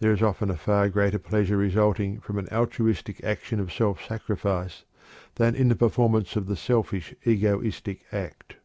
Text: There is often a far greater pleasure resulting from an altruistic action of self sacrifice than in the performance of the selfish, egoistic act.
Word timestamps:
There 0.00 0.10
is 0.10 0.24
often 0.24 0.50
a 0.50 0.56
far 0.56 0.88
greater 0.88 1.20
pleasure 1.20 1.56
resulting 1.56 2.18
from 2.18 2.36
an 2.36 2.48
altruistic 2.50 3.22
action 3.22 3.60
of 3.60 3.72
self 3.72 4.04
sacrifice 4.04 4.82
than 5.36 5.54
in 5.54 5.68
the 5.68 5.76
performance 5.76 6.34
of 6.34 6.46
the 6.48 6.56
selfish, 6.56 7.14
egoistic 7.24 8.04
act. 8.10 8.56